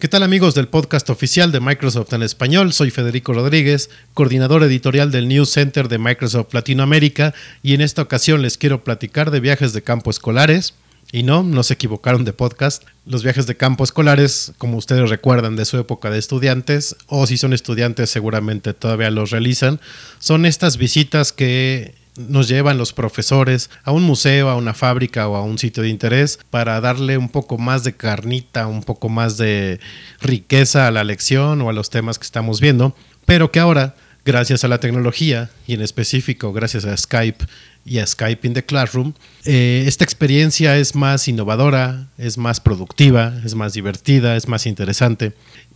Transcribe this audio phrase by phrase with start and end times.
[0.00, 2.72] ¿Qué tal amigos del podcast oficial de Microsoft en español?
[2.72, 8.40] Soy Federico Rodríguez, coordinador editorial del News Center de Microsoft Latinoamérica y en esta ocasión
[8.40, 10.72] les quiero platicar de viajes de campo escolares.
[11.12, 12.84] Y no, no se equivocaron de podcast.
[13.04, 17.36] Los viajes de campo escolares, como ustedes recuerdan de su época de estudiantes, o si
[17.36, 19.82] son estudiantes seguramente todavía los realizan,
[20.18, 25.36] son estas visitas que nos llevan los profesores a un museo, a una fábrica o
[25.36, 29.36] a un sitio de interés para darle un poco más de carnita, un poco más
[29.36, 29.80] de
[30.20, 32.94] riqueza a la lección o a los temas que estamos viendo,
[33.26, 37.46] pero que ahora, gracias a la tecnología y en específico gracias a Skype
[37.84, 43.40] y a Skype in the Classroom, eh, esta experiencia es más innovadora, es más productiva,
[43.44, 45.32] es más divertida, es más interesante.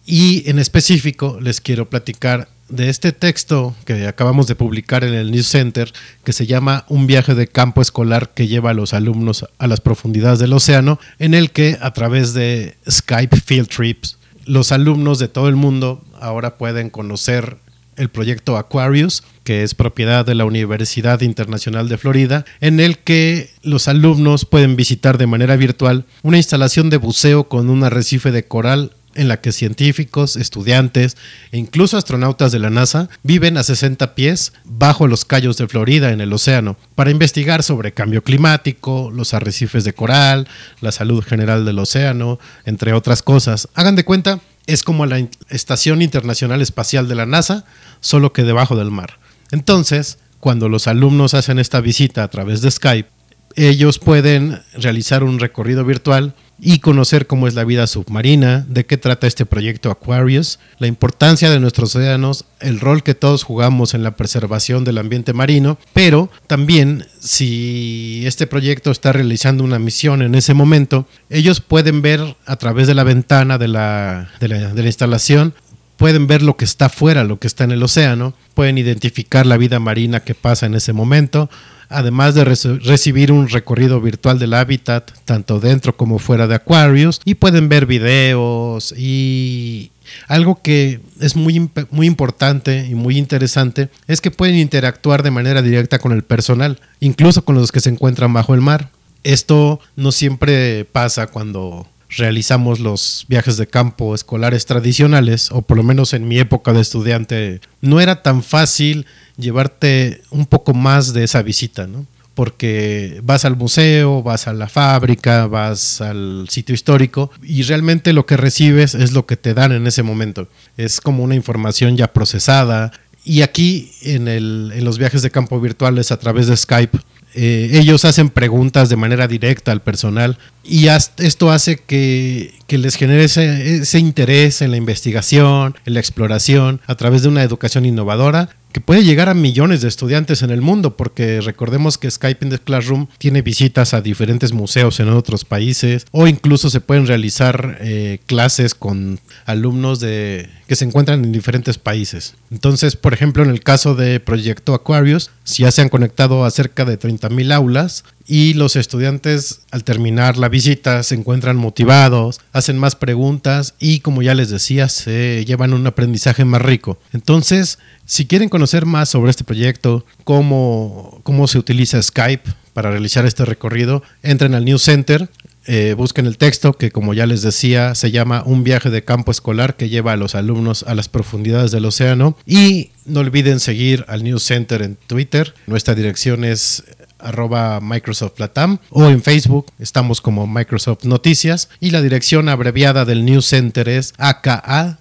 [0.07, 5.31] Y en específico les quiero platicar de este texto que acabamos de publicar en el
[5.31, 5.93] News Center,
[6.25, 9.81] que se llama Un viaje de campo escolar que lleva a los alumnos a las
[9.81, 15.29] profundidades del océano, en el que a través de Skype Field Trips, los alumnos de
[15.29, 17.59] todo el mundo ahora pueden conocer
[17.97, 23.51] el proyecto Aquarius, que es propiedad de la Universidad Internacional de Florida, en el que
[23.63, 28.47] los alumnos pueden visitar de manera virtual una instalación de buceo con un arrecife de
[28.47, 31.17] coral en la que científicos, estudiantes
[31.53, 36.13] e incluso astronautas de la NASA viven a 60 pies bajo los callos de Florida
[36.13, 40.49] en el océano para investigar sobre cambio climático, los arrecifes de coral,
[40.81, 43.69] la salud general del océano, entre otras cosas.
[43.75, 47.65] Hagan de cuenta, es como la Estación Internacional Espacial de la NASA,
[48.01, 49.19] solo que debajo del mar.
[49.51, 53.09] Entonces, cuando los alumnos hacen esta visita a través de Skype,
[53.57, 58.97] ellos pueden realizar un recorrido virtual y conocer cómo es la vida submarina, de qué
[58.97, 64.03] trata este proyecto Aquarius, la importancia de nuestros océanos, el rol que todos jugamos en
[64.03, 70.35] la preservación del ambiente marino, pero también si este proyecto está realizando una misión en
[70.35, 75.55] ese momento, ellos pueden ver a través de la ventana de la, de la, instalación
[75.97, 79.57] pueden ver lo que está fuera, lo que está en el océano, pueden identificar la
[79.57, 81.49] vida marina que pasa en ese momento,
[81.89, 87.35] además de recibir un recorrido virtual del hábitat, tanto dentro como fuera de Aquarius, y
[87.35, 89.91] pueden ver videos y
[90.29, 95.63] algo que es muy, muy importante y muy interesante es que pueden interactuar de manera
[95.63, 98.91] directa con el personal, incluso con los que se encuentran bajo el mar.
[99.23, 105.83] Esto no siempre pasa cuando realizamos los viajes de campo escolares tradicionales, o por lo
[105.83, 111.25] menos en mi época de estudiante, no era tan fácil llevarte un poco más de
[111.25, 112.07] esa visita, ¿no?
[112.35, 118.27] Porque vas al museo, vas a la fábrica, vas al sitio histórico y realmente lo
[118.27, 120.49] que recibes es lo que te dan en ese momento.
[120.77, 122.91] Es como una información ya procesada.
[123.25, 126.99] Y aquí en, el, en los viajes de campo virtuales a través de Skype,
[127.35, 133.25] eh, ellos hacen preguntas de manera directa al personal y esto hace que, les genere
[133.25, 138.51] ese, ese, interés en la investigación, en la exploración, a través de una educación innovadora
[138.75, 142.51] que puede llegar a millones de estudiantes en el mundo, porque recordemos que Skype in
[142.51, 147.79] the Classroom tiene visitas a diferentes museos en otros países, o incluso se pueden realizar
[147.81, 152.35] eh, clases con alumnos de, que se encuentran en diferentes países.
[152.51, 156.85] Entonces, por ejemplo, en el caso de Proyecto Aquarius, ya se han conectado a cerca
[156.85, 162.97] de 30.000 aulas y los estudiantes al terminar la visita se encuentran motivados, hacen más
[162.97, 166.99] preguntas y como ya les decía, se llevan un aprendizaje más rico.
[167.13, 173.27] Entonces, si quieren conocer más sobre este proyecto, cómo, cómo se utiliza Skype para realizar
[173.27, 175.29] este recorrido, entren al News Center,
[175.67, 179.31] eh, busquen el texto que como ya les decía se llama Un viaje de campo
[179.31, 184.05] escolar que lleva a los alumnos a las profundidades del océano y no olviden seguir
[184.09, 185.55] al News Center en Twitter.
[185.67, 186.85] Nuestra dirección es
[187.19, 193.25] arroba Microsoft Latam o en Facebook estamos como Microsoft Noticias y la dirección abreviada del
[193.25, 194.93] News Center es aka.ms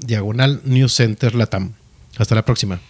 [0.00, 1.72] diagonal News Center Latam.
[2.16, 2.80] Hasta la próxima.